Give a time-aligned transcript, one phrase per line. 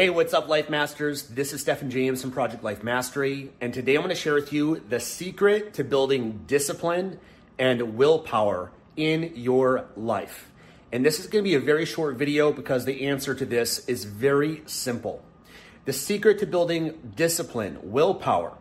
[0.00, 1.24] Hey, what's up, Life Masters?
[1.24, 4.50] This is Stefan James from Project Life Mastery, and today I'm going to share with
[4.50, 7.20] you the secret to building discipline
[7.58, 10.50] and willpower in your life.
[10.90, 13.86] And this is going to be a very short video because the answer to this
[13.90, 15.22] is very simple.
[15.84, 18.56] The secret to building discipline, willpower,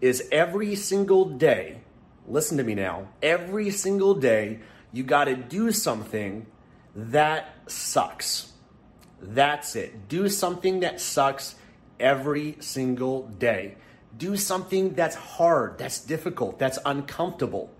[0.00, 1.82] is every single day
[2.26, 3.06] listen to me now.
[3.22, 4.58] Every single day,
[4.92, 6.46] you got to do something
[6.96, 8.49] that sucks.
[9.20, 10.08] That's it.
[10.08, 11.54] Do something that sucks
[11.98, 13.76] every single day.
[14.16, 17.70] Do something that's hard, that's difficult, that's uncomfortable,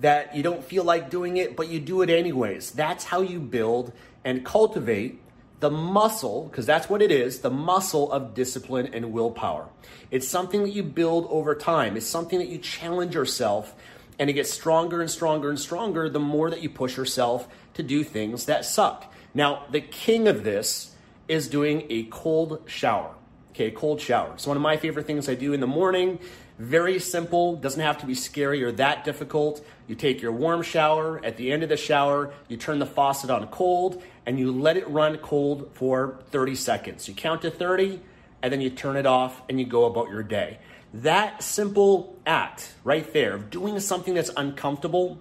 [0.00, 2.72] that you don't feel like doing it, but you do it anyways.
[2.72, 3.92] That's how you build
[4.24, 5.20] and cultivate
[5.60, 9.68] the muscle, because that's what it is the muscle of discipline and willpower.
[10.10, 13.74] It's something that you build over time, it's something that you challenge yourself,
[14.18, 17.82] and it gets stronger and stronger and stronger the more that you push yourself to
[17.82, 19.12] do things that suck.
[19.34, 20.94] Now, the king of this
[21.28, 23.14] is doing a cold shower.
[23.52, 24.32] Okay, cold shower.
[24.34, 26.18] It's one of my favorite things I do in the morning.
[26.58, 29.64] Very simple, doesn't have to be scary or that difficult.
[29.88, 33.30] You take your warm shower, at the end of the shower, you turn the faucet
[33.30, 37.08] on cold, and you let it run cold for 30 seconds.
[37.08, 38.00] You count to 30,
[38.42, 40.58] and then you turn it off and you go about your day.
[40.92, 45.20] That simple act right there of doing something that's uncomfortable,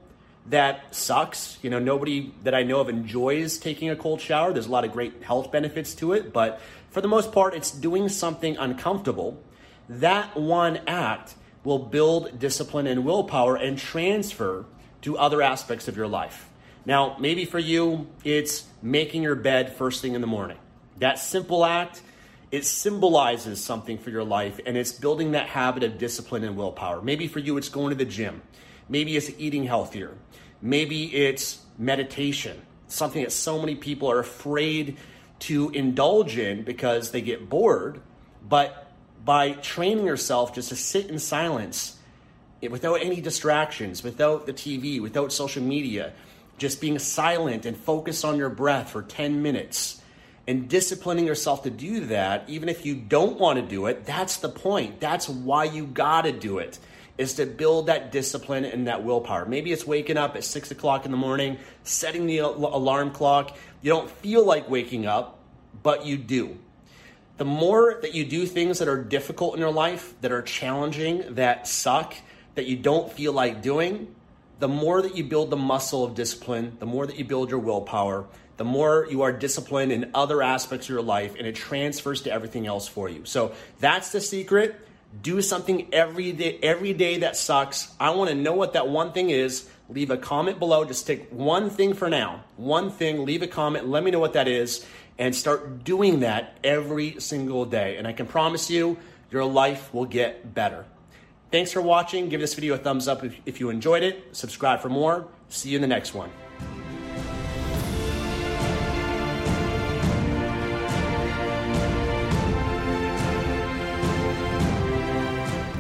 [0.50, 1.58] that sucks.
[1.62, 4.52] You know, nobody that I know of enjoys taking a cold shower.
[4.52, 7.72] There's a lot of great health benefits to it, but for the most part, it's
[7.72, 9.42] doing something uncomfortable.
[9.88, 14.66] That one act will build discipline and willpower and transfer
[15.02, 16.50] to other aspects of your life.
[16.86, 20.58] Now, maybe for you, it's making your bed first thing in the morning.
[20.98, 22.02] That simple act,
[22.52, 27.02] it symbolizes something for your life and it's building that habit of discipline and willpower.
[27.02, 28.42] Maybe for you, it's going to the gym.
[28.90, 30.16] Maybe it's eating healthier.
[30.62, 34.98] Maybe it's meditation, something that so many people are afraid
[35.40, 38.02] to indulge in because they get bored.
[38.48, 38.92] But
[39.24, 41.98] by training yourself just to sit in silence
[42.68, 46.14] without any distractions, without the TV, without social media,
[46.58, 50.02] just being silent and focus on your breath for 10 minutes
[50.46, 54.38] and disciplining yourself to do that, even if you don't want to do it, that's
[54.38, 55.00] the point.
[55.00, 56.80] That's why you got to do it
[57.20, 59.46] is to build that discipline and that willpower.
[59.46, 63.58] Maybe it's waking up at six o'clock in the morning, setting the alarm clock.
[63.82, 65.38] You don't feel like waking up,
[65.84, 66.58] but you do.
[67.36, 71.36] The more that you do things that are difficult in your life, that are challenging,
[71.36, 72.16] that suck,
[72.56, 74.16] that you don't feel like doing,
[74.60, 77.60] the more that you build the muscle of discipline, the more that you build your
[77.60, 82.22] willpower, the more you are disciplined in other aspects of your life, and it transfers
[82.22, 83.26] to everything else for you.
[83.26, 84.88] So that's the secret
[85.22, 89.12] do something every day every day that sucks i want to know what that one
[89.12, 93.42] thing is leave a comment below just take one thing for now one thing leave
[93.42, 94.86] a comment let me know what that is
[95.18, 98.98] and start doing that every single day and i can promise you
[99.32, 100.86] your life will get better
[101.52, 102.30] Thanks for watching.
[102.30, 104.36] Give this video a thumbs up if, if you enjoyed it.
[104.36, 105.28] Subscribe for more.
[105.50, 106.30] See you in the next one.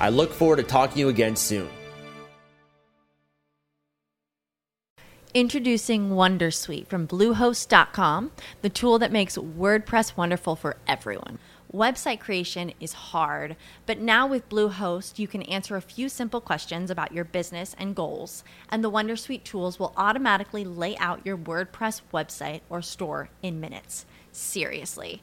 [0.00, 1.68] I look forward to talking to you again soon.
[5.34, 11.38] Introducing Wondersuite from Bluehost.com, the tool that makes WordPress wonderful for everyone.
[11.72, 13.54] Website creation is hard,
[13.84, 17.94] but now with Bluehost, you can answer a few simple questions about your business and
[17.94, 23.60] goals, and the Wondersuite tools will automatically lay out your WordPress website or store in
[23.60, 24.06] minutes.
[24.32, 25.22] Seriously.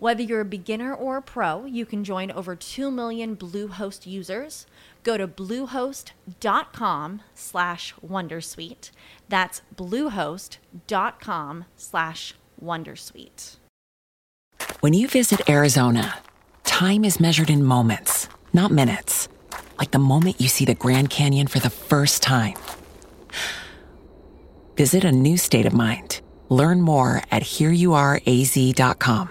[0.00, 4.64] Whether you're a beginner or a pro, you can join over 2 million Bluehost users.
[5.02, 8.92] Go to bluehost.com slash wondersuite.
[9.28, 13.56] That's bluehost.com slash wondersuite.
[14.80, 16.16] When you visit Arizona,
[16.64, 19.28] time is measured in moments, not minutes.
[19.78, 22.54] Like the moment you see the Grand Canyon for the first time.
[24.76, 26.22] Visit a new state of mind.
[26.48, 29.30] Learn more at hereyouareaz.com.